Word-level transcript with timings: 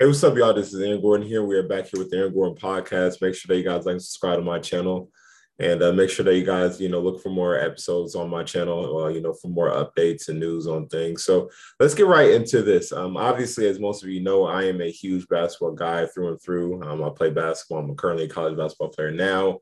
Hey, 0.00 0.06
what's 0.06 0.22
up, 0.22 0.36
y'all? 0.36 0.54
This 0.54 0.72
is 0.72 0.80
Eron 0.80 1.02
Gordon 1.02 1.26
here. 1.26 1.42
We 1.42 1.56
are 1.56 1.64
back 1.64 1.86
here 1.88 1.98
with 1.98 2.08
the 2.10 2.18
Eron 2.18 2.32
Gordon 2.32 2.56
podcast. 2.56 3.20
Make 3.20 3.34
sure 3.34 3.48
that 3.48 3.56
you 3.56 3.64
guys 3.64 3.84
like 3.84 3.94
and 3.94 4.00
subscribe 4.02 4.38
to 4.38 4.44
my 4.44 4.60
channel, 4.60 5.10
and 5.58 5.82
uh, 5.82 5.92
make 5.92 6.08
sure 6.08 6.24
that 6.24 6.36
you 6.36 6.44
guys, 6.44 6.80
you 6.80 6.88
know, 6.88 7.00
look 7.00 7.20
for 7.20 7.30
more 7.30 7.58
episodes 7.58 8.14
on 8.14 8.30
my 8.30 8.44
channel. 8.44 8.96
Uh, 8.96 9.08
you 9.08 9.20
know, 9.20 9.32
for 9.32 9.48
more 9.48 9.70
updates 9.70 10.28
and 10.28 10.38
news 10.38 10.68
on 10.68 10.86
things. 10.86 11.24
So 11.24 11.50
let's 11.80 11.94
get 11.94 12.06
right 12.06 12.30
into 12.30 12.62
this. 12.62 12.92
Um, 12.92 13.16
obviously, 13.16 13.66
as 13.66 13.80
most 13.80 14.04
of 14.04 14.08
you 14.08 14.20
know, 14.20 14.46
I 14.46 14.66
am 14.66 14.80
a 14.80 14.88
huge 14.88 15.26
basketball 15.26 15.72
guy 15.72 16.06
through 16.06 16.28
and 16.28 16.40
through. 16.40 16.80
Um, 16.84 17.02
I 17.02 17.10
play 17.10 17.30
basketball. 17.30 17.80
I'm 17.80 17.96
currently 17.96 18.26
a 18.26 18.28
college 18.28 18.56
basketball 18.56 18.90
player 18.90 19.10
now. 19.10 19.58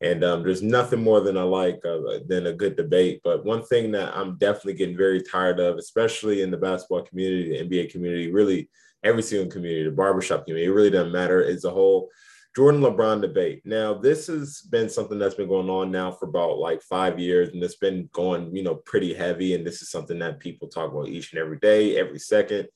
And 0.00 0.22
um, 0.22 0.44
there's 0.44 0.62
nothing 0.62 1.02
more 1.02 1.20
than 1.20 1.36
I 1.36 1.42
like 1.42 1.84
uh, 1.84 2.20
than 2.28 2.46
a 2.46 2.52
good 2.52 2.76
debate. 2.76 3.22
But 3.24 3.44
one 3.44 3.64
thing 3.64 3.90
that 3.90 4.16
I'm 4.16 4.38
definitely 4.38 4.74
getting 4.74 4.96
very 4.96 5.20
tired 5.20 5.58
of, 5.58 5.78
especially 5.78 6.42
in 6.42 6.52
the 6.52 6.56
basketball 6.56 7.02
community, 7.02 7.58
the 7.58 7.68
NBA 7.68 7.90
community, 7.90 8.30
really 8.30 8.70
every 9.02 9.22
single 9.22 9.50
community, 9.50 9.84
the 9.84 9.90
barbershop 9.90 10.44
community, 10.44 10.66
it 10.66 10.74
really 10.74 10.90
doesn't 10.90 11.12
matter, 11.12 11.40
It's 11.40 11.62
the 11.62 11.70
whole 11.70 12.10
Jordan 12.56 12.80
LeBron 12.80 13.20
debate. 13.20 13.62
Now, 13.64 13.94
this 13.94 14.26
has 14.26 14.62
been 14.62 14.88
something 14.88 15.18
that's 15.18 15.36
been 15.36 15.48
going 15.48 15.70
on 15.70 15.92
now 15.92 16.10
for 16.10 16.26
about 16.26 16.58
like 16.58 16.82
five 16.82 17.18
years, 17.18 17.50
and 17.50 17.62
it's 17.62 17.76
been 17.76 18.08
going, 18.12 18.54
you 18.54 18.64
know, 18.64 18.74
pretty 18.74 19.14
heavy. 19.14 19.54
And 19.54 19.64
this 19.64 19.82
is 19.82 19.90
something 19.90 20.18
that 20.18 20.40
people 20.40 20.68
talk 20.68 20.90
about 20.90 21.08
each 21.08 21.32
and 21.32 21.40
every 21.40 21.58
day, 21.58 21.96
every 21.96 22.18
second. 22.18 22.66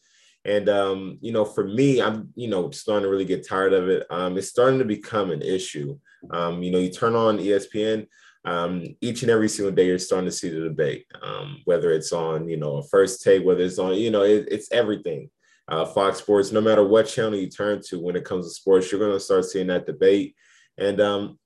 And 0.44 0.68
um, 0.68 1.18
you 1.20 1.32
know, 1.32 1.44
for 1.44 1.64
me, 1.64 2.00
I'm, 2.00 2.28
you 2.36 2.48
know, 2.48 2.70
starting 2.70 3.04
to 3.04 3.10
really 3.10 3.24
get 3.24 3.48
tired 3.48 3.72
of 3.72 3.88
it. 3.88 4.06
Um, 4.10 4.38
it's 4.38 4.48
starting 4.48 4.78
to 4.78 4.84
become 4.84 5.30
an 5.30 5.42
issue. 5.42 5.98
Um, 6.30 6.62
you 6.62 6.70
know, 6.70 6.78
you 6.78 6.90
turn 6.90 7.16
on 7.16 7.38
ESPN, 7.38 8.06
um, 8.44 8.84
each 9.00 9.22
and 9.22 9.30
every 9.30 9.48
single 9.48 9.74
day, 9.74 9.86
you're 9.86 9.98
starting 9.98 10.28
to 10.28 10.36
see 10.36 10.50
the 10.50 10.60
debate. 10.60 11.06
Um, 11.20 11.62
whether 11.64 11.90
it's 11.90 12.12
on, 12.12 12.48
you 12.48 12.58
know, 12.58 12.76
a 12.76 12.82
first 12.84 13.22
take, 13.22 13.44
whether 13.44 13.64
it's 13.64 13.78
on, 13.78 13.94
you 13.94 14.10
know, 14.10 14.22
it, 14.22 14.46
it's 14.50 14.70
everything 14.70 15.30
uh, 15.68 15.84
Fox 15.84 16.18
Sports, 16.18 16.52
no 16.52 16.60
matter 16.60 16.86
what 16.86 17.06
channel 17.06 17.38
you 17.38 17.48
turn 17.48 17.80
to 17.88 18.00
when 18.00 18.16
it 18.16 18.24
comes 18.24 18.46
to 18.46 18.54
sports, 18.54 18.90
you're 18.90 19.00
going 19.00 19.12
to 19.12 19.20
start 19.20 19.44
seeing 19.44 19.68
that 19.68 19.86
debate. 19.86 20.34
And 20.76 21.00
um, 21.00 21.38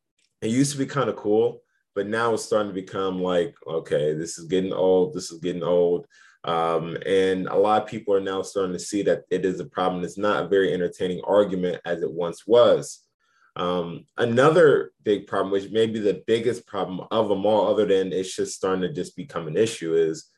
it 0.43 0.49
used 0.49 0.73
to 0.73 0.79
be 0.79 0.87
kind 0.87 1.09
of 1.09 1.17
cool, 1.17 1.63
but 1.95 2.09
now 2.09 2.35
it's 2.35 2.45
starting 2.45 2.69
to 2.69 2.75
become 2.75 3.23
like, 3.23 3.55
okay, 3.67 4.15
this 4.15 4.39
is 4.39 4.47
getting 4.47 4.73
old. 4.73 5.15
This 5.15 5.31
is 5.31 5.39
getting 5.41 5.63
old. 5.63 6.07
Um, 6.45 6.97
and 7.05 7.47
a 7.49 7.57
lot 7.57 7.83
of 7.83 7.89
people 7.89 8.15
are 8.15 8.21
now 8.21 8.43
starting 8.43 8.73
to 8.73 8.79
see 8.79 9.03
that 9.03 9.23
it 9.31 9.45
is 9.45 9.61
a 9.61 9.67
problem. 9.67 10.05
It's 10.05 10.19
not 10.19 10.45
a 10.45 10.49
very 10.49 10.73
entertaining 10.73 11.21
argument 11.27 11.81
as 11.85 12.03
it 12.03 12.11
once 12.11 12.47
was. 12.47 13.05
Um, 13.57 14.05
another 14.17 14.93
big 15.03 15.27
problem, 15.27 15.51
which 15.51 15.71
may 15.71 15.87
be 15.87 15.99
the 15.99 16.23
biggest 16.27 16.67
problem 16.67 17.07
of 17.11 17.29
them 17.29 17.45
all, 17.45 17.69
other 17.69 17.87
than 17.87 18.13
it's 18.13 18.35
just 18.35 18.55
starting 18.55 18.83
to 18.83 18.93
just 18.93 19.17
become 19.17 19.49
an 19.49 19.57
issue, 19.57 19.95
is 19.95 20.31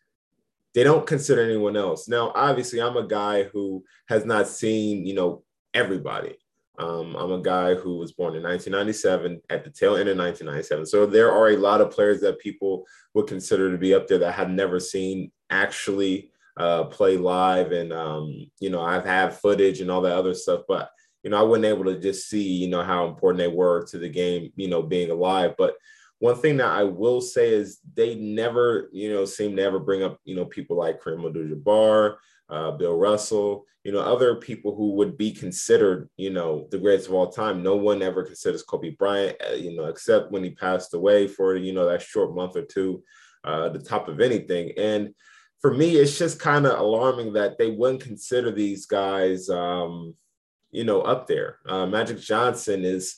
they 0.74 0.84
don't 0.84 1.06
consider 1.06 1.42
anyone 1.42 1.76
else. 1.76 2.08
Now, 2.08 2.32
obviously, 2.34 2.80
I'm 2.80 2.96
a 2.96 3.06
guy 3.06 3.44
who 3.44 3.84
has 4.08 4.24
not 4.24 4.48
seen, 4.48 5.06
you 5.06 5.14
know, 5.14 5.42
everybody. 5.74 6.36
Um, 6.78 7.14
I'm 7.16 7.32
a 7.32 7.42
guy 7.42 7.74
who 7.74 7.98
was 7.98 8.12
born 8.12 8.36
in 8.36 8.42
1997 8.42 9.42
at 9.50 9.64
the 9.64 9.70
tail 9.70 9.96
end 9.96 10.08
of 10.08 10.16
1997. 10.16 10.86
So 10.86 11.04
there 11.04 11.30
are 11.30 11.50
a 11.50 11.56
lot 11.56 11.80
of 11.80 11.90
players 11.90 12.20
that 12.20 12.38
people 12.38 12.86
would 13.12 13.26
consider 13.26 13.70
to 13.70 13.76
be 13.76 13.92
up 13.92 14.06
there 14.06 14.18
that 14.18 14.32
have 14.32 14.48
never 14.48 14.80
seen 14.80 15.30
actually 15.50 16.30
uh, 16.56 16.84
play 16.84 17.18
live. 17.18 17.72
And, 17.72 17.92
um, 17.92 18.46
you 18.60 18.70
know, 18.70 18.80
I've 18.80 19.04
had 19.04 19.34
footage 19.34 19.80
and 19.80 19.90
all 19.90 20.00
that 20.02 20.16
other 20.16 20.32
stuff, 20.32 20.62
but, 20.66 20.90
you 21.22 21.30
know, 21.30 21.38
I 21.38 21.42
wasn't 21.42 21.66
able 21.66 21.84
to 21.84 21.98
just 21.98 22.30
see, 22.30 22.48
you 22.48 22.68
know, 22.68 22.82
how 22.82 23.06
important 23.06 23.38
they 23.38 23.54
were 23.54 23.84
to 23.86 23.98
the 23.98 24.08
game, 24.08 24.50
you 24.56 24.68
know, 24.68 24.82
being 24.82 25.10
alive. 25.10 25.54
But 25.58 25.74
one 26.20 26.36
thing 26.36 26.58
that 26.58 26.68
I 26.68 26.84
will 26.84 27.20
say 27.20 27.48
is 27.52 27.80
they 27.94 28.14
never, 28.14 28.88
you 28.92 29.12
know, 29.12 29.24
seem 29.24 29.56
to 29.56 29.62
ever 29.62 29.78
bring 29.78 30.02
up, 30.02 30.20
you 30.24 30.36
know, 30.36 30.44
people 30.44 30.76
like 30.76 31.02
Kareem 31.02 31.26
Abdul-Jabbar, 31.26 32.16
uh, 32.50 32.70
Bill 32.72 32.96
Russell, 32.96 33.64
you 33.84 33.92
know, 33.92 34.00
other 34.00 34.36
people 34.36 34.74
who 34.74 34.92
would 34.92 35.16
be 35.16 35.32
considered, 35.32 36.10
you 36.18 36.28
know, 36.28 36.68
the 36.70 36.78
greatest 36.78 37.08
of 37.08 37.14
all 37.14 37.32
time. 37.32 37.62
No 37.62 37.76
one 37.76 38.02
ever 38.02 38.22
considers 38.22 38.62
Kobe 38.62 38.90
Bryant, 38.90 39.36
uh, 39.50 39.54
you 39.54 39.74
know, 39.74 39.86
except 39.86 40.30
when 40.30 40.44
he 40.44 40.50
passed 40.50 40.92
away 40.92 41.26
for, 41.26 41.56
you 41.56 41.72
know, 41.72 41.88
that 41.88 42.02
short 42.02 42.34
month 42.34 42.54
or 42.54 42.62
two, 42.62 43.02
uh, 43.44 43.70
the 43.70 43.78
top 43.78 44.08
of 44.08 44.20
anything. 44.20 44.72
And 44.76 45.14
for 45.62 45.72
me, 45.72 45.96
it's 45.96 46.18
just 46.18 46.38
kind 46.38 46.66
of 46.66 46.78
alarming 46.78 47.32
that 47.32 47.56
they 47.56 47.70
wouldn't 47.70 48.02
consider 48.02 48.50
these 48.50 48.84
guys, 48.84 49.48
um, 49.48 50.14
you 50.70 50.84
know, 50.84 51.00
up 51.00 51.26
there. 51.26 51.60
Uh, 51.66 51.86
Magic 51.86 52.20
Johnson 52.20 52.84
is 52.84 53.16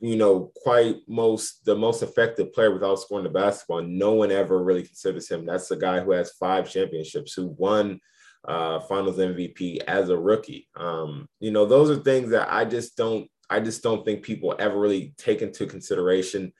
you 0.00 0.16
know, 0.16 0.50
quite 0.56 0.96
most 1.06 1.64
the 1.66 1.76
most 1.76 2.02
effective 2.02 2.52
player 2.54 2.72
without 2.72 2.98
scoring 2.98 3.24
the 3.24 3.30
basketball. 3.30 3.82
No 3.82 4.14
one 4.14 4.32
ever 4.32 4.62
really 4.62 4.82
considers 4.82 5.28
him. 5.28 5.44
That's 5.44 5.68
the 5.68 5.76
guy 5.76 6.00
who 6.00 6.12
has 6.12 6.32
five 6.32 6.70
championships, 6.70 7.34
who 7.34 7.48
won 7.58 8.00
uh, 8.46 8.80
Finals 8.80 9.18
MVP 9.18 9.82
as 9.86 10.08
a 10.08 10.18
rookie. 10.18 10.68
Um, 10.74 11.28
you 11.38 11.50
know, 11.50 11.66
those 11.66 11.90
are 11.90 12.02
things 12.02 12.30
that 12.30 12.50
I 12.50 12.64
just 12.64 12.96
don't. 12.96 13.28
I 13.50 13.60
just 13.60 13.82
don't 13.82 14.04
think 14.04 14.22
people 14.22 14.54
ever 14.58 14.78
really 14.78 15.12
take 15.18 15.42
into 15.42 15.66
consideration 15.66 16.52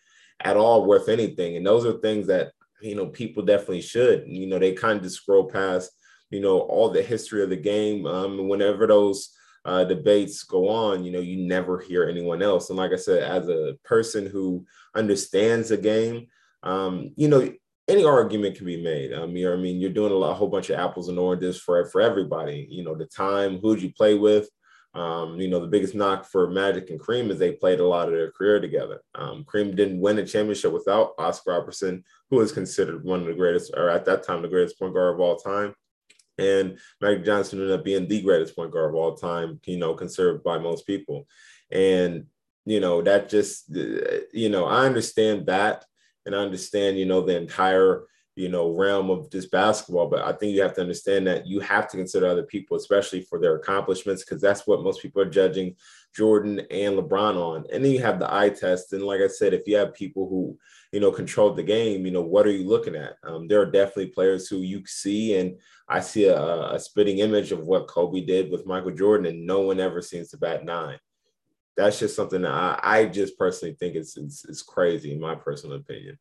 at 0.43 0.56
all 0.56 0.87
worth 0.87 1.09
anything. 1.09 1.56
And 1.56 1.67
those 1.67 1.87
are 1.87 1.99
things 2.00 2.27
that 2.27 2.53
you 2.83 2.95
know 2.95 3.06
people 3.06 3.43
definitely 3.43 3.83
should. 3.83 4.25
You 4.27 4.49
know, 4.49 4.59
they 4.59 4.73
kind 4.73 4.99
of 4.99 5.05
just 5.05 5.17
scroll 5.17 5.49
past. 5.49 5.93
You 6.29 6.41
know, 6.41 6.61
all 6.61 6.91
the 6.91 7.03
history 7.03 7.43
of 7.43 7.49
the 7.49 7.56
game. 7.56 8.05
Um, 8.06 8.49
whenever 8.49 8.87
those 8.87 9.34
uh, 9.65 9.84
debates 9.84 10.43
go 10.43 10.69
on, 10.69 11.04
you 11.04 11.12
know, 11.12 11.21
you 11.21 11.37
never 11.37 11.78
hear 11.78 12.09
anyone 12.09 12.43
else. 12.43 12.71
And 12.71 12.78
like 12.78 12.93
I 12.93 12.97
said, 12.97 13.22
as 13.22 13.48
a 13.48 13.76
person 13.84 14.26
who 14.26 14.65
understands 14.94 15.69
the 15.69 15.76
game, 15.76 16.28
um, 16.62 17.12
you 17.16 17.28
know, 17.28 17.53
any 17.88 18.04
argument 18.04 18.56
can 18.56 18.66
be 18.66 18.82
made. 18.82 19.12
I 19.12 19.26
mean, 19.26 19.47
I 19.47 19.56
mean, 19.56 19.81
you're 19.81 19.91
doing 19.91 20.12
a, 20.12 20.15
lot, 20.15 20.31
a 20.31 20.34
whole 20.34 20.49
bunch 20.49 20.70
of 20.70 20.78
apples 20.78 21.09
and 21.09 21.19
oranges 21.19 21.60
for 21.60 21.84
for 21.87 22.00
everybody. 22.00 22.66
You 22.70 22.84
know, 22.84 22.94
the 22.94 23.06
time, 23.06 23.59
who'd 23.59 23.82
you 23.82 23.93
play 23.93 24.15
with? 24.15 24.49
Um, 24.93 25.41
you 25.41 25.49
know, 25.49 25.60
the 25.60 25.69
biggest 25.69 25.94
knock 25.94 26.25
for 26.25 26.50
Magic 26.50 26.91
and 26.91 27.00
Kareem 27.00 27.31
is 27.31 27.38
they 27.38 27.53
played 27.53 27.78
a 27.81 27.87
lot 27.87 28.09
of 28.09 28.15
their 28.15 28.32
career 28.32 28.60
together. 28.60 29.00
Um, 29.15 29.44
Kareem 29.44 29.76
didn't 29.76 30.00
win 30.00 30.19
a 30.19 30.26
championship 30.26 30.72
without 30.72 31.12
Oscar 31.19 31.53
Robertson, 31.53 32.04
who 32.28 32.41
is 32.41 32.50
considered 32.50 33.04
one 33.04 33.20
of 33.20 33.26
the 33.26 33.34
greatest, 33.34 33.72
or 33.76 33.88
at 33.88 34.04
that 34.06 34.25
time, 34.25 34.43
the 34.43 34.49
greatest 34.49 34.78
point 34.78 34.94
guard 34.94 35.15
of 35.15 35.20
all 35.20 35.37
time. 35.37 35.75
And 36.41 36.78
Magic 37.01 37.25
Johnson 37.25 37.61
ended 37.61 37.78
up 37.78 37.84
being 37.84 38.09
the 38.09 38.23
greatest 38.23 38.56
point 38.56 38.73
guard 38.73 38.91
of 38.91 38.97
all 38.97 39.15
time, 39.15 39.61
you 39.67 39.77
know, 39.78 39.95
conserved 39.95 40.43
by 40.43 40.59
most 40.59 40.87
people. 40.87 41.27
And, 41.71 42.27
you 42.65 42.81
know, 42.81 43.03
that 43.03 43.28
just, 43.28 43.75
uh, 43.77 44.21
you 44.33 44.49
know, 44.49 44.65
I 44.65 44.87
understand 44.87 45.47
that. 45.47 45.84
And 46.27 46.34
I 46.34 46.39
understand, 46.39 46.99
you 46.99 47.06
know, 47.06 47.23
the 47.23 47.37
entire, 47.37 48.05
you 48.41 48.49
know, 48.49 48.71
realm 48.71 49.11
of 49.11 49.31
just 49.31 49.51
basketball. 49.51 50.09
But 50.09 50.25
I 50.25 50.33
think 50.33 50.55
you 50.55 50.62
have 50.62 50.73
to 50.75 50.81
understand 50.81 51.27
that 51.27 51.47
you 51.47 51.61
have 51.61 51.89
to 51.89 51.97
consider 51.99 52.27
other 52.27 52.45
people, 52.45 52.77
especially 52.78 53.21
for 53.21 53.39
their 53.39 53.56
accomplishments, 53.56 54.25
because 54.25 54.41
that's 54.41 54.67
what 54.67 54.83
most 54.83 55.03
people 55.03 55.21
are 55.21 55.28
judging 55.28 55.77
Jordan 56.17 56.61
and 56.71 56.97
LeBron 56.97 57.37
on. 57.37 57.67
And 57.71 57.84
then 57.84 57.93
you 57.93 58.00
have 58.00 58.19
the 58.19 58.33
eye 58.33 58.49
test. 58.49 58.95
And 58.95 59.03
like 59.03 59.21
I 59.21 59.29
said, 59.29 59.53
if 59.53 59.67
you 59.67 59.77
have 59.77 59.93
people 59.93 60.27
who, 60.27 60.59
you 60.91 61.00
know, 61.00 61.12
controlled 61.12 61.56
the 61.56 61.62
game, 61.62 62.06
you 62.06 62.12
know, 62.12 62.23
what 62.23 62.47
are 62.47 62.50
you 62.50 62.67
looking 62.67 62.97
at? 62.97 63.17
Um, 63.25 63.47
there 63.47 63.61
are 63.61 63.71
definitely 63.71 64.06
players 64.06 64.49
who 64.49 64.59
you 64.59 64.83
see, 64.87 65.37
and 65.37 65.59
I 65.87 66.00
see 66.00 66.25
a, 66.25 66.73
a 66.73 66.81
spitting 66.81 67.19
image 67.19 67.53
of 67.53 67.61
what 67.61 67.89
Kobe 67.89 68.23
did 68.23 68.50
with 68.50 68.67
Michael 68.67 68.93
Jordan, 68.93 69.27
and 69.27 69.47
no 69.47 69.61
one 69.61 69.81
ever 69.81 70.00
seems 70.00 70.31
to 70.31 70.39
bat 70.39 70.65
nine. 70.65 70.99
That's 71.77 71.99
just 71.99 72.17
something 72.17 72.43
that 72.43 72.53
I, 72.53 72.81
I 72.83 73.05
just 73.05 73.39
personally 73.39 73.77
think 73.79 73.97
is, 73.97 74.17
is, 74.17 74.45
is 74.49 74.62
crazy, 74.62 75.12
in 75.12 75.21
my 75.21 75.34
personal 75.34 75.77
opinion. 75.77 76.19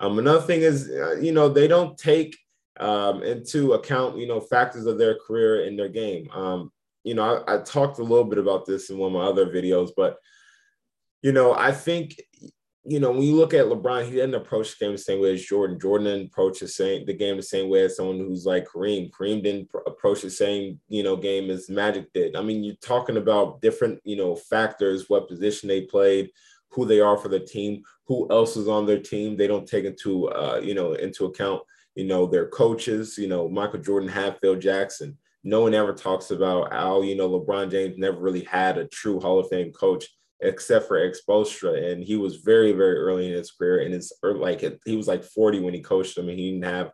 Um, 0.00 0.18
another 0.18 0.40
thing 0.40 0.62
is, 0.62 0.88
uh, 0.88 1.16
you 1.20 1.32
know, 1.32 1.48
they 1.48 1.68
don't 1.68 1.98
take 1.98 2.36
um, 2.78 3.22
into 3.22 3.72
account, 3.72 4.18
you 4.18 4.26
know, 4.26 4.40
factors 4.40 4.86
of 4.86 4.98
their 4.98 5.16
career 5.18 5.64
in 5.64 5.76
their 5.76 5.88
game. 5.88 6.30
Um, 6.30 6.70
you 7.04 7.14
know, 7.14 7.42
I, 7.46 7.56
I 7.56 7.58
talked 7.58 7.98
a 7.98 8.04
little 8.04 8.24
bit 8.24 8.38
about 8.38 8.66
this 8.66 8.90
in 8.90 8.98
one 8.98 9.14
of 9.14 9.20
my 9.20 9.24
other 9.24 9.46
videos, 9.46 9.90
but 9.96 10.18
you 11.22 11.32
know, 11.32 11.52
I 11.52 11.72
think 11.72 12.16
you 12.88 13.00
know, 13.00 13.10
when 13.10 13.22
you 13.22 13.36
look 13.36 13.52
at 13.52 13.66
LeBron, 13.66 14.06
he 14.06 14.12
didn't 14.12 14.34
approach 14.34 14.78
the 14.78 14.86
game 14.86 14.92
the 14.92 14.98
same 14.98 15.20
way 15.20 15.34
as 15.34 15.44
Jordan. 15.44 15.78
Jordan 15.78 16.06
didn't 16.06 16.26
approach 16.28 16.60
the 16.60 16.68
same 16.68 17.04
the 17.04 17.12
game 17.12 17.36
the 17.36 17.42
same 17.42 17.68
way 17.68 17.82
as 17.82 17.96
someone 17.96 18.18
who's 18.18 18.46
like 18.46 18.66
Kareem. 18.66 19.10
Kareem 19.10 19.42
didn't 19.42 19.68
pr- 19.68 19.78
approach 19.86 20.22
the 20.22 20.30
same 20.30 20.80
you 20.88 21.02
know 21.02 21.14
game 21.16 21.50
as 21.50 21.68
Magic 21.68 22.10
did. 22.14 22.34
I 22.34 22.42
mean, 22.42 22.64
you're 22.64 22.76
talking 22.76 23.18
about 23.18 23.60
different 23.60 24.00
you 24.04 24.16
know 24.16 24.36
factors, 24.36 25.08
what 25.08 25.28
position 25.28 25.68
they 25.68 25.82
played, 25.82 26.30
who 26.70 26.84
they 26.84 27.00
are 27.00 27.16
for 27.16 27.28
the 27.28 27.40
team, 27.40 27.82
who 28.06 28.28
else 28.30 28.56
is 28.56 28.68
on 28.68 28.86
their 28.86 29.00
team. 29.00 29.36
They 29.36 29.46
don't 29.46 29.66
take 29.66 29.84
into 29.84 30.28
uh, 30.28 30.60
you 30.62 30.74
know 30.74 30.92
into 30.92 31.26
account 31.26 31.62
you 31.94 32.06
know 32.06 32.26
their 32.26 32.48
coaches. 32.48 33.18
You 33.18 33.28
know, 33.28 33.48
Michael 33.48 33.80
Jordan 33.80 34.08
had 34.08 34.38
Phil 34.40 34.56
Jackson. 34.56 35.16
No 35.44 35.62
one 35.62 35.74
ever 35.74 35.92
talks 35.92 36.30
about 36.30 36.72
how 36.72 37.02
you 37.02 37.16
know 37.16 37.28
LeBron 37.28 37.70
James 37.70 37.96
never 37.98 38.18
really 38.18 38.44
had 38.44 38.78
a 38.78 38.86
true 38.88 39.20
Hall 39.20 39.38
of 39.38 39.48
Fame 39.48 39.72
coach 39.72 40.06
except 40.40 40.86
for 40.86 40.96
Erik 40.96 41.16
And 41.28 42.02
he 42.02 42.16
was 42.16 42.36
very, 42.36 42.72
very 42.72 42.96
early 42.96 43.26
in 43.26 43.32
his 43.32 43.50
career. 43.50 43.80
And 43.80 43.94
it's 43.94 44.12
like 44.22 44.64
he 44.84 44.96
was 44.96 45.08
like 45.08 45.24
40 45.24 45.60
when 45.60 45.74
he 45.74 45.80
coached 45.80 46.14
them, 46.14 46.28
and 46.28 46.38
he 46.38 46.52
didn't 46.52 46.72
have, 46.72 46.92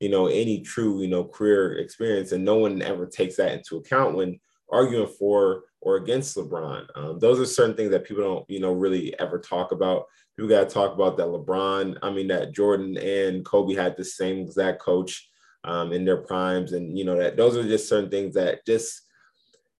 you 0.00 0.08
know, 0.08 0.26
any 0.26 0.62
true, 0.62 1.02
you 1.02 1.08
know, 1.08 1.24
career 1.24 1.78
experience. 1.78 2.32
And 2.32 2.44
no 2.44 2.56
one 2.56 2.82
ever 2.82 3.06
takes 3.06 3.36
that 3.36 3.52
into 3.52 3.76
account 3.76 4.16
when 4.16 4.40
arguing 4.70 5.12
for 5.18 5.64
or 5.86 5.98
against 5.98 6.36
LeBron. 6.36 6.84
Um, 6.96 7.20
those 7.20 7.38
are 7.38 7.46
certain 7.46 7.76
things 7.76 7.92
that 7.92 8.04
people 8.04 8.24
don't, 8.24 8.50
you 8.50 8.58
know, 8.58 8.72
really 8.72 9.16
ever 9.20 9.38
talk 9.38 9.70
about. 9.70 10.06
People 10.36 10.48
got 10.48 10.68
to 10.68 10.74
talk 10.74 10.92
about 10.92 11.16
that 11.16 11.28
LeBron, 11.28 11.96
I 12.02 12.10
mean, 12.10 12.26
that 12.26 12.52
Jordan 12.52 12.98
and 12.98 13.44
Kobe 13.44 13.76
had 13.76 13.96
the 13.96 14.04
same 14.04 14.40
exact 14.40 14.82
coach 14.82 15.30
um, 15.62 15.92
in 15.92 16.04
their 16.04 16.16
primes. 16.16 16.72
And, 16.72 16.98
you 16.98 17.04
know, 17.04 17.16
that 17.16 17.36
those 17.36 17.56
are 17.56 17.62
just 17.62 17.88
certain 17.88 18.10
things 18.10 18.34
that 18.34 18.66
just 18.66 19.00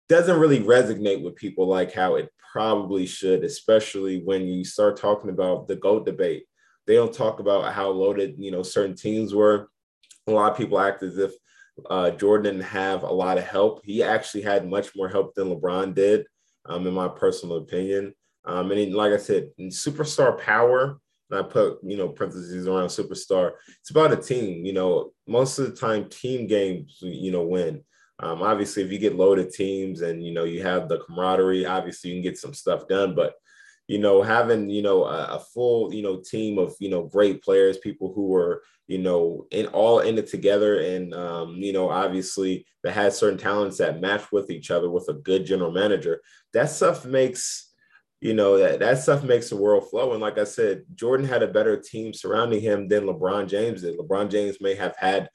doesn't 0.09 0.39
really 0.39 0.61
resonate 0.61 1.25
with 1.25 1.35
people 1.35 1.67
like 1.67 1.93
how 1.93 2.15
it 2.15 2.31
probably 2.53 3.05
should, 3.05 3.43
especially 3.43 4.23
when 4.23 4.47
you 4.47 4.65
start 4.65 4.97
talking 4.97 5.31
about 5.31 5.67
the 5.67 5.75
GOAT 5.75 6.07
debate. 6.07 6.45
They 6.87 6.95
don't 6.95 7.13
talk 7.13 7.41
about 7.41 7.73
how 7.73 7.91
loaded, 7.91 8.37
you 8.39 8.53
know, 8.53 8.63
certain 8.63 8.95
teams 8.95 9.35
were. 9.35 9.71
A 10.29 10.31
lot 10.31 10.53
of 10.53 10.57
people 10.57 10.79
act 10.79 11.03
as 11.03 11.19
if 11.19 11.33
uh, 11.91 12.11
Jordan 12.11 12.55
didn't 12.55 12.69
have 12.69 13.03
a 13.03 13.13
lot 13.13 13.39
of 13.39 13.45
help. 13.45 13.83
He 13.85 14.03
actually 14.03 14.43
had 14.43 14.69
much 14.69 14.97
more 14.97 15.09
help 15.09 15.35
than 15.35 15.51
LeBron 15.51 15.95
did, 15.95 16.27
um, 16.65 16.87
in 16.87 16.95
my 16.95 17.09
personal 17.09 17.59
opinion. 17.59 18.15
Um, 18.45 18.71
and 18.71 18.95
like 18.95 19.13
I 19.13 19.19
said, 19.19 19.51
superstar 19.61 20.41
power, 20.41 20.99
and 21.31 21.41
I 21.41 21.43
put 21.43 21.79
you 21.83 21.97
know 21.97 22.09
parentheses 22.09 22.67
around 22.67 22.89
superstar. 22.89 23.53
It's 23.81 23.91
about 23.91 24.13
a 24.13 24.17
team. 24.17 24.65
You 24.65 24.73
know, 24.73 25.11
most 25.27 25.59
of 25.59 25.67
the 25.67 25.77
time, 25.77 26.09
team 26.09 26.47
games 26.47 26.99
you 27.01 27.33
know 27.33 27.43
win. 27.43 27.83
Um, 28.19 28.43
obviously, 28.43 28.83
if 28.83 28.91
you 28.91 28.99
get 28.99 29.17
loaded 29.17 29.51
teams 29.51 30.01
and 30.01 30.25
you 30.25 30.33
know 30.33 30.45
you 30.45 30.63
have 30.63 30.89
the 30.89 30.99
camaraderie, 31.01 31.67
obviously 31.67 32.11
you 32.11 32.17
can 32.17 32.23
get 32.23 32.39
some 32.39 32.55
stuff 32.55 32.87
done. 32.89 33.15
But 33.15 33.35
you 33.89 33.99
know, 33.99 34.23
having 34.23 34.69
you 34.69 34.83
know 34.83 35.05
a, 35.05 35.37
a 35.37 35.39
full 35.39 35.93
you 35.95 36.03
know 36.03 36.17
team 36.17 36.59
of 36.59 36.75
you 36.81 36.91
know 36.91 37.05
great 37.05 37.43
players, 37.43 37.79
people 37.79 38.13
who 38.13 38.27
were 38.27 38.63
you 38.89 38.99
know 38.99 39.47
in 39.51 39.67
all 39.67 40.01
in 40.01 40.19
it 40.19 40.27
together, 40.27 40.81
and 40.81 41.15
um, 41.15 41.57
you 41.57 41.73
know 41.73 41.89
obviously 41.89 42.67
that 42.83 42.93
had 42.93 43.13
certain 43.13 43.39
talents 43.39 43.79
that 43.79 44.01
match 44.01 44.33
with 44.33 44.51
each 44.51 44.71
other 44.71 44.91
with 44.91 45.09
a 45.09 45.15
good 45.15 45.47
general 45.47 45.71
manager. 45.71 46.21
That 46.53 46.71
stuff 46.71 47.05
makes 47.05 47.73
you 48.21 48.35
know 48.35 48.59
that 48.59 48.81
that 48.81 48.99
stuff 48.99 49.23
makes 49.23 49.51
the 49.51 49.57
world 49.57 49.89
flow. 49.89 50.13
And 50.13 50.21
like 50.21 50.39
I 50.39 50.45
said, 50.45 50.83
Jordan 50.95 51.27
had 51.27 51.45
a 51.45 51.49
better 51.49 51.77
team 51.81 52.13
surrounding 52.13 52.61
him 52.61 52.89
than 52.89 53.05
LeBron 53.05 53.49
James 53.49 53.83
did. 53.83 53.99
LeBron 53.99 54.31
James 54.31 54.61
may 54.61 54.75
have 54.75 54.97
had 54.97 55.29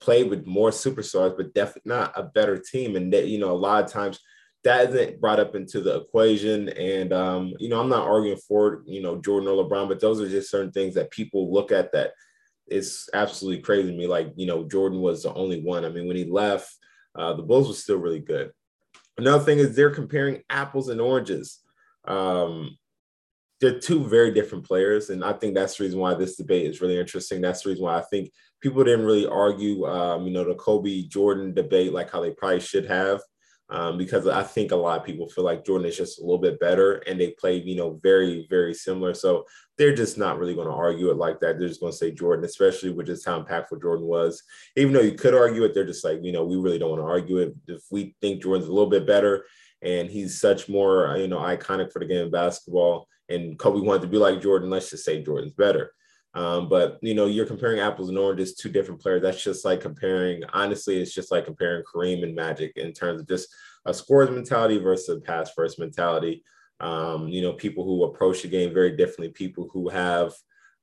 played 0.00 0.28
with 0.28 0.46
more 0.46 0.70
superstars, 0.70 1.34
but 1.34 1.54
definitely 1.54 1.88
not 1.90 2.12
a 2.14 2.24
better 2.24 2.58
team. 2.58 2.94
And 2.94 3.10
that 3.14 3.28
you 3.28 3.38
know 3.38 3.52
a 3.52 3.56
lot 3.56 3.82
of 3.82 3.90
times 3.90 4.20
that 4.66 4.90
isn't 4.90 5.20
brought 5.20 5.38
up 5.38 5.54
into 5.54 5.80
the 5.80 6.00
equation. 6.00 6.68
And 6.70 7.12
um, 7.12 7.54
you 7.58 7.68
know 7.68 7.80
I'm 7.80 7.88
not 7.88 8.06
arguing 8.06 8.38
for 8.48 8.82
you 8.84 9.00
know 9.00 9.20
Jordan 9.20 9.48
or 9.48 9.64
LeBron, 9.64 9.88
but 9.88 10.00
those 10.00 10.20
are 10.20 10.28
just 10.28 10.50
certain 10.50 10.72
things 10.72 10.94
that 10.94 11.10
people 11.10 11.52
look 11.52 11.70
at 11.72 11.92
that 11.92 12.12
it's 12.66 13.08
absolutely 13.14 13.62
crazy 13.62 13.90
to 13.90 13.96
me. 13.96 14.08
Like 14.08 14.32
you 14.34 14.46
know 14.46 14.64
Jordan 14.64 15.00
was 15.00 15.22
the 15.22 15.32
only 15.34 15.62
one. 15.62 15.84
I 15.84 15.88
mean 15.88 16.08
when 16.08 16.16
he 16.16 16.24
left, 16.24 16.68
uh, 17.14 17.34
the 17.34 17.42
Bulls 17.42 17.68
was 17.68 17.82
still 17.82 17.98
really 17.98 18.20
good. 18.20 18.50
Another 19.16 19.44
thing 19.44 19.58
is 19.58 19.74
they're 19.74 19.90
comparing 19.90 20.42
apples 20.50 20.88
and 20.88 21.00
oranges. 21.00 21.60
Um, 22.06 22.76
they're 23.60 23.78
two 23.78 24.04
very 24.04 24.34
different 24.34 24.66
players, 24.66 25.10
and 25.10 25.24
I 25.24 25.32
think 25.32 25.54
that's 25.54 25.76
the 25.76 25.84
reason 25.84 26.00
why 26.00 26.14
this 26.14 26.36
debate 26.36 26.66
is 26.66 26.80
really 26.80 26.98
interesting. 26.98 27.40
That's 27.40 27.62
the 27.62 27.70
reason 27.70 27.84
why 27.84 27.98
I 27.98 28.02
think 28.02 28.30
people 28.60 28.84
didn't 28.84 29.06
really 29.06 29.26
argue, 29.26 29.86
um, 29.86 30.26
you 30.26 30.32
know, 30.32 30.44
the 30.44 30.54
Kobe 30.56 31.02
Jordan 31.02 31.54
debate 31.54 31.92
like 31.92 32.10
how 32.10 32.20
they 32.20 32.32
probably 32.32 32.60
should 32.60 32.84
have, 32.86 33.20
um, 33.68 33.98
because 33.98 34.26
I 34.26 34.42
think 34.42 34.70
a 34.70 34.76
lot 34.76 35.00
of 35.00 35.06
people 35.06 35.28
feel 35.28 35.44
like 35.44 35.64
Jordan 35.64 35.88
is 35.88 35.96
just 35.96 36.18
a 36.18 36.22
little 36.22 36.38
bit 36.38 36.60
better, 36.60 36.96
and 37.06 37.20
they 37.20 37.32
play, 37.32 37.60
you 37.60 37.76
know, 37.76 37.98
very 38.02 38.46
very 38.48 38.74
similar. 38.74 39.14
So 39.14 39.44
they're 39.78 39.94
just 39.94 40.16
not 40.16 40.38
really 40.38 40.54
going 40.54 40.68
to 40.68 40.74
argue 40.74 41.10
it 41.10 41.16
like 41.16 41.40
that. 41.40 41.58
They're 41.58 41.68
just 41.68 41.80
going 41.80 41.92
to 41.92 41.98
say 41.98 42.10
Jordan, 42.10 42.44
especially 42.44 42.90
with 42.90 43.06
just 43.06 43.26
how 43.26 43.42
impactful 43.42 43.82
Jordan 43.82 44.06
was. 44.06 44.42
Even 44.76 44.94
though 44.94 45.00
you 45.00 45.12
could 45.12 45.34
argue 45.34 45.64
it, 45.64 45.74
they're 45.74 45.84
just 45.84 46.04
like, 46.04 46.20
you 46.22 46.32
know, 46.32 46.44
we 46.44 46.56
really 46.56 46.78
don't 46.78 46.90
want 46.90 47.02
to 47.02 47.06
argue 47.06 47.38
it. 47.38 47.54
If 47.66 47.82
we 47.90 48.14
think 48.20 48.42
Jordan's 48.42 48.68
a 48.68 48.72
little 48.72 48.88
bit 48.88 49.06
better 49.06 49.44
and 49.82 50.10
he's 50.10 50.40
such 50.40 50.68
more 50.68 51.16
you 51.16 51.28
know 51.28 51.38
iconic 51.38 51.92
for 51.92 51.98
the 51.98 52.06
game 52.06 52.26
of 52.26 52.32
basketball. 52.32 53.08
And 53.28 53.58
Kobe 53.58 53.80
wanted 53.80 54.02
to 54.02 54.08
be 54.08 54.18
like 54.18 54.40
Jordan. 54.40 54.70
Let's 54.70 54.90
just 54.90 55.04
say 55.04 55.22
Jordan's 55.22 55.52
better. 55.52 55.92
Um, 56.36 56.68
but 56.68 56.98
you 57.02 57.14
know, 57.14 57.26
you're 57.26 57.46
comparing 57.46 57.80
apples 57.80 58.08
and 58.08 58.18
oranges, 58.18 58.54
two 58.54 58.68
different 58.68 59.00
players. 59.00 59.22
That's 59.22 59.42
just 59.42 59.64
like 59.64 59.80
comparing. 59.80 60.42
Honestly, 60.52 61.00
it's 61.00 61.14
just 61.14 61.32
like 61.32 61.46
comparing 61.46 61.82
Kareem 61.82 62.22
and 62.22 62.34
Magic 62.34 62.72
in 62.76 62.92
terms 62.92 63.20
of 63.20 63.28
just 63.28 63.48
a 63.86 63.94
scores 63.94 64.30
mentality 64.30 64.78
versus 64.78 65.16
a 65.16 65.20
pass 65.20 65.50
first 65.52 65.78
mentality. 65.78 66.44
Um, 66.78 67.28
you 67.28 67.42
know, 67.42 67.54
people 67.54 67.84
who 67.84 68.04
approach 68.04 68.42
the 68.42 68.48
game 68.48 68.74
very 68.74 68.96
differently. 68.96 69.30
People 69.30 69.68
who 69.72 69.88
have, 69.88 70.34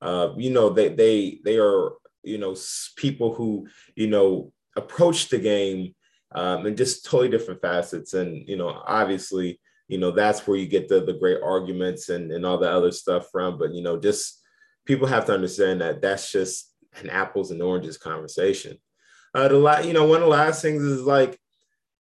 uh, 0.02 0.30
you 0.38 0.50
know, 0.50 0.70
they 0.70 0.90
they 0.90 1.40
they 1.46 1.58
are 1.60 1.92
you 2.24 2.40
know 2.40 2.56
people 2.98 3.36
who 3.36 3.68
you 3.96 4.08
know 4.08 4.52
approach 4.76 5.30
the 5.30 5.40
game 5.40 5.94
um, 6.34 6.66
and 6.66 6.78
just 6.78 7.06
totally 7.06 7.30
different 7.30 7.62
facets. 7.62 8.14
And, 8.14 8.48
you 8.48 8.58
know, 8.58 8.82
obviously, 8.88 9.60
you 9.88 9.98
know, 9.98 10.12
that's 10.12 10.48
where 10.48 10.58
you 10.58 10.68
get 10.68 10.88
the, 10.88 11.02
the 11.02 11.14
great 11.14 11.42
arguments 11.44 12.10
and, 12.10 12.32
and 12.32 12.46
all 12.46 12.58
the 12.58 12.70
other 12.70 12.92
stuff 12.92 13.28
from. 13.32 13.58
But, 13.58 13.74
you 13.74 13.84
know, 13.84 14.00
just 14.00 14.42
people 14.86 15.08
have 15.08 15.26
to 15.26 15.34
understand 15.34 15.82
that 15.82 16.02
that's 16.02 16.32
just 16.32 16.74
an 17.02 17.10
apples 17.10 17.52
and 17.52 17.62
oranges 17.62 17.98
conversation. 17.98 18.78
Uh, 19.34 19.48
the 19.48 19.58
la- 19.58 19.80
you 19.80 19.94
know, 19.94 20.06
one 20.06 20.18
of 20.18 20.24
the 20.24 20.28
last 20.28 20.62
things 20.62 20.84
is 20.84 21.02
like 21.02 21.40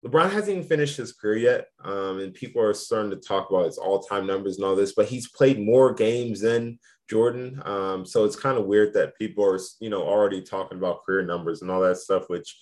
LeBron 0.05 0.31
hasn't 0.31 0.56
even 0.56 0.69
finished 0.69 0.97
his 0.97 1.12
career 1.12 1.37
yet. 1.37 1.67
Um, 1.82 2.20
and 2.20 2.32
people 2.32 2.62
are 2.62 2.75
starting 2.75 3.11
to 3.11 3.17
talk 3.17 3.50
about 3.50 3.67
his 3.67 3.79
all 3.79 4.00
time 4.00 4.26
numbers 4.26 4.56
and 4.56 4.65
all 4.65 4.76
this, 4.76 4.93
but 4.93 5.09
he's 5.09 5.29
played 5.29 5.59
more 5.59 5.93
games 5.93 6.41
than 6.41 6.79
Jordan. 7.11 7.61
Um, 7.65 8.05
so 8.06 8.25
it's 8.25 8.37
kind 8.37 8.59
of 8.59 8.67
weird 8.67 8.94
that 8.94 9.17
people 9.17 9.44
are, 9.44 9.59
you 9.81 9.91
know, 9.91 10.03
already 10.03 10.43
talking 10.43 10.79
about 10.79 11.05
career 11.05 11.25
numbers 11.25 11.62
and 11.62 11.71
all 11.71 11.81
that 11.81 11.97
stuff, 11.97 12.29
which 12.29 12.56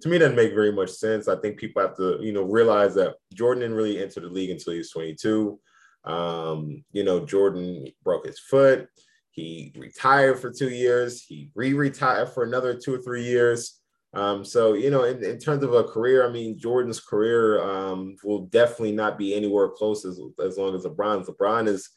to 0.00 0.08
me 0.08 0.18
doesn't 0.18 0.36
make 0.36 0.54
very 0.54 0.72
much 0.72 0.90
sense. 0.90 1.28
I 1.28 1.36
think 1.36 1.56
people 1.56 1.80
have 1.80 1.96
to, 1.96 2.18
you 2.20 2.32
know, 2.32 2.42
realize 2.42 2.94
that 2.96 3.14
Jordan 3.32 3.62
didn't 3.62 3.76
really 3.76 4.02
enter 4.02 4.20
the 4.20 4.28
league 4.28 4.50
until 4.50 4.72
he 4.72 4.78
was 4.78 4.90
22. 4.90 5.58
Um, 6.04 6.84
you 6.92 7.04
know, 7.04 7.24
Jordan 7.24 7.86
broke 8.02 8.26
his 8.26 8.38
foot. 8.38 8.88
He 9.32 9.72
retired 9.76 10.38
for 10.38 10.52
two 10.52 10.68
years. 10.68 11.22
He 11.22 11.50
re-retired 11.54 12.28
for 12.28 12.44
another 12.44 12.78
two 12.78 12.94
or 12.94 12.98
three 12.98 13.24
years. 13.24 13.80
Um, 14.14 14.44
so, 14.44 14.74
you 14.74 14.90
know, 14.90 15.04
in, 15.04 15.24
in, 15.24 15.38
terms 15.38 15.64
of 15.64 15.72
a 15.72 15.84
career, 15.84 16.28
I 16.28 16.30
mean, 16.30 16.58
Jordan's 16.58 17.00
career 17.00 17.62
um, 17.64 18.16
will 18.22 18.46
definitely 18.46 18.92
not 18.92 19.16
be 19.16 19.34
anywhere 19.34 19.70
close 19.70 20.04
as, 20.04 20.20
as 20.44 20.58
long 20.58 20.74
as 20.74 20.84
LeBron's. 20.84 21.30
LeBron 21.30 21.66
is 21.66 21.88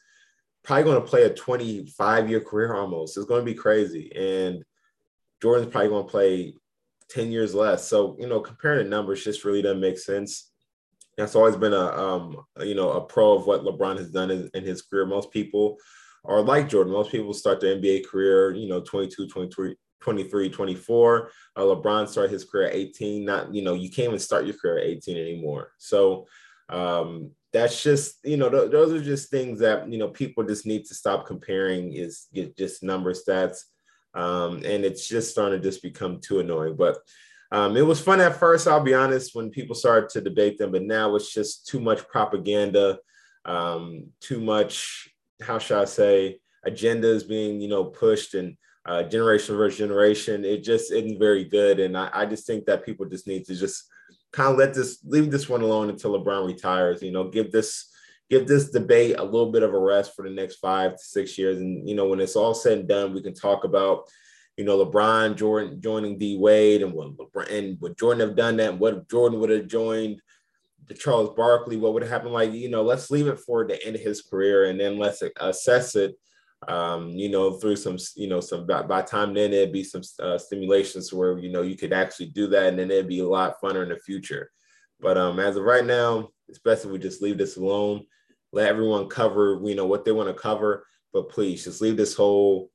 probably 0.64 0.84
going 0.84 1.02
to 1.02 1.06
play 1.06 1.24
a 1.24 1.34
25 1.34 2.30
year 2.30 2.40
career 2.40 2.74
almost. 2.74 3.18
It's 3.18 3.26
going 3.26 3.44
to 3.44 3.52
be 3.52 3.54
crazy. 3.54 4.10
And 4.16 4.64
Jordan's 5.42 5.70
probably 5.70 5.90
going 5.90 6.06
to 6.06 6.10
play 6.10 6.54
10 7.10 7.30
years 7.30 7.54
less. 7.54 7.86
So, 7.86 8.16
you 8.18 8.26
know, 8.26 8.40
comparing 8.40 8.84
the 8.84 8.90
numbers 8.90 9.22
just 9.22 9.44
really 9.44 9.60
doesn't 9.60 9.80
make 9.80 9.98
sense. 9.98 10.50
That's 11.18 11.34
always 11.34 11.56
been 11.56 11.74
a, 11.74 11.86
um, 11.86 12.38
you 12.60 12.74
know, 12.74 12.92
a 12.92 13.00
pro 13.02 13.34
of 13.34 13.46
what 13.46 13.62
LeBron 13.62 13.98
has 13.98 14.10
done 14.10 14.30
in, 14.30 14.50
in 14.54 14.64
his 14.64 14.80
career. 14.80 15.04
Most 15.04 15.30
people 15.30 15.76
are 16.28 16.42
like 16.42 16.68
Jordan. 16.68 16.92
Most 16.92 17.10
people 17.10 17.34
start 17.34 17.60
their 17.60 17.76
NBA 17.76 18.06
career, 18.06 18.54
you 18.54 18.68
know, 18.68 18.80
22, 18.80 19.28
23, 19.28 19.76
23, 20.00 20.50
24. 20.50 21.30
Uh, 21.56 21.60
LeBron 21.60 22.08
started 22.08 22.32
his 22.32 22.44
career 22.44 22.68
at 22.68 22.74
18. 22.74 23.24
Not, 23.24 23.54
you 23.54 23.62
know, 23.62 23.74
you 23.74 23.90
can't 23.90 24.08
even 24.08 24.18
start 24.18 24.46
your 24.46 24.56
career 24.56 24.78
at 24.78 24.84
18 24.86 25.16
anymore. 25.16 25.72
So 25.78 26.26
um, 26.68 27.30
that's 27.52 27.82
just, 27.82 28.18
you 28.24 28.36
know, 28.36 28.50
th- 28.50 28.70
those 28.70 28.92
are 28.92 29.02
just 29.02 29.30
things 29.30 29.60
that, 29.60 29.90
you 29.90 29.98
know, 29.98 30.08
people 30.08 30.44
just 30.44 30.66
need 30.66 30.84
to 30.86 30.94
stop 30.94 31.26
comparing 31.26 31.92
is 31.92 32.26
just 32.56 32.82
number 32.82 33.12
stats. 33.12 33.58
Um, 34.14 34.56
and 34.64 34.84
it's 34.84 35.06
just 35.06 35.30
starting 35.30 35.60
to 35.60 35.68
just 35.68 35.82
become 35.82 36.20
too 36.20 36.40
annoying. 36.40 36.76
But 36.76 36.98
um, 37.52 37.76
it 37.76 37.86
was 37.86 38.00
fun 38.00 38.20
at 38.20 38.36
first, 38.36 38.66
I'll 38.66 38.82
be 38.82 38.94
honest, 38.94 39.34
when 39.34 39.50
people 39.50 39.74
started 39.74 40.08
to 40.10 40.20
debate 40.20 40.58
them, 40.58 40.72
but 40.72 40.82
now 40.82 41.14
it's 41.14 41.32
just 41.32 41.66
too 41.66 41.80
much 41.80 42.06
propaganda, 42.08 42.98
um, 43.44 44.08
too 44.20 44.40
much, 44.40 45.08
how 45.42 45.58
should 45.58 45.78
I 45.78 45.84
say, 45.84 46.40
agendas 46.66 47.28
being, 47.28 47.60
you 47.60 47.68
know, 47.68 47.84
pushed 47.84 48.34
and 48.34 48.56
uh, 48.86 49.02
generation 49.02 49.56
versus 49.56 49.78
generation. 49.78 50.44
It 50.44 50.62
just 50.62 50.92
isn't 50.92 51.18
very 51.18 51.44
good. 51.44 51.80
And 51.80 51.96
I, 51.96 52.10
I 52.12 52.26
just 52.26 52.46
think 52.46 52.66
that 52.66 52.84
people 52.84 53.06
just 53.06 53.26
need 53.26 53.44
to 53.46 53.54
just 53.54 53.84
kind 54.32 54.50
of 54.50 54.58
let 54.58 54.74
this, 54.74 54.98
leave 55.04 55.30
this 55.30 55.48
one 55.48 55.62
alone 55.62 55.90
until 55.90 56.12
LeBron 56.12 56.46
retires, 56.46 57.02
you 57.02 57.12
know, 57.12 57.28
give 57.28 57.52
this, 57.52 57.92
give 58.30 58.46
this 58.46 58.70
debate 58.70 59.16
a 59.18 59.24
little 59.24 59.52
bit 59.52 59.62
of 59.62 59.74
a 59.74 59.78
rest 59.78 60.14
for 60.14 60.28
the 60.28 60.34
next 60.34 60.56
five 60.56 60.92
to 60.92 61.02
six 61.02 61.38
years. 61.38 61.58
And, 61.58 61.88
you 61.88 61.94
know, 61.94 62.08
when 62.08 62.20
it's 62.20 62.36
all 62.36 62.54
said 62.54 62.78
and 62.78 62.88
done, 62.88 63.14
we 63.14 63.22
can 63.22 63.34
talk 63.34 63.64
about, 63.64 64.08
you 64.56 64.64
know, 64.64 64.84
LeBron 64.84 65.36
Jordan 65.36 65.80
joining 65.80 66.18
D 66.18 66.36
Wade 66.38 66.82
and 66.82 66.92
what 66.92 67.16
LeBron 67.16 67.50
and 67.52 67.80
would 67.80 67.98
Jordan 67.98 68.26
have 68.26 68.36
done 68.36 68.56
that? 68.56 68.70
And 68.70 68.80
what 68.80 69.08
Jordan 69.08 69.38
would 69.40 69.50
have 69.50 69.68
joined 69.68 70.20
the 70.88 70.94
Charles 70.94 71.34
Barkley? 71.36 71.76
What 71.76 71.94
would 71.94 72.02
happen? 72.02 72.32
Like, 72.32 72.52
you 72.52 72.68
know, 72.68 72.82
let's 72.82 73.10
leave 73.10 73.26
it 73.26 73.40
for 73.40 73.66
the 73.66 73.84
end 73.84 73.96
of 73.96 74.02
his 74.02 74.22
career 74.22 74.66
and 74.66 74.78
then 74.78 74.98
let's 74.98 75.22
assess 75.38 75.96
it. 75.96 76.14
Um, 76.68 77.10
you 77.10 77.28
know, 77.28 77.52
through 77.52 77.76
some, 77.76 77.98
you 78.16 78.28
know, 78.28 78.40
some 78.40 78.66
by, 78.66 78.82
by 78.82 79.02
time 79.02 79.34
then 79.34 79.52
it'd 79.52 79.72
be 79.72 79.84
some 79.84 80.02
uh, 80.20 80.38
where 81.12 81.38
you 81.38 81.52
know 81.52 81.60
you 81.62 81.76
could 81.76 81.92
actually 81.92 82.26
do 82.26 82.46
that, 82.48 82.66
and 82.66 82.78
then 82.78 82.90
it'd 82.90 83.06
be 83.06 83.18
a 83.18 83.28
lot 83.28 83.60
funner 83.62 83.82
in 83.82 83.90
the 83.90 83.98
future. 83.98 84.50
But 84.98 85.18
um, 85.18 85.38
as 85.38 85.56
of 85.56 85.64
right 85.64 85.84
now, 85.84 86.30
it's 86.48 86.58
best 86.58 86.86
if 86.86 86.90
we 86.90 86.98
just 86.98 87.20
leave 87.20 87.36
this 87.36 87.58
alone 87.58 88.06
let 88.56 88.68
everyone 88.68 89.08
cover, 89.08 89.60
you 89.64 89.74
know, 89.74 89.86
what 89.86 90.04
they 90.04 90.12
want 90.12 90.28
to 90.28 90.34
cover. 90.34 90.86
But 91.12 91.28
please 91.28 91.64
just 91.64 91.80
leave 91.80 91.96
this 91.96 92.14
whole, 92.14 92.70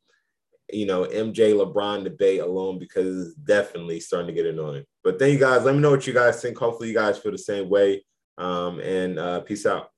you 0.74 0.86
know, 0.86 1.06
MJ 1.06 1.54
LeBron 1.54 2.04
debate 2.04 2.42
alone 2.42 2.80
because 2.80 3.28
it's 3.28 3.36
definitely 3.36 4.00
starting 4.00 4.28
to 4.28 4.34
get 4.34 4.46
annoying. 4.46 4.84
But 5.04 5.20
thank 5.20 5.34
you 5.34 5.40
guys. 5.40 5.64
Let 5.64 5.76
me 5.76 5.82
know 5.82 5.92
what 5.92 6.08
you 6.08 6.14
guys 6.14 6.42
think. 6.42 6.58
Hopefully, 6.58 6.90
you 6.90 6.96
guys 6.96 7.18
feel 7.18 7.32
the 7.32 7.38
same 7.38 7.70
way. 7.70 8.04
Um, 8.38 8.80
and 8.80 9.20
uh, 9.20 9.42
peace 9.42 9.66
out. 9.66 9.92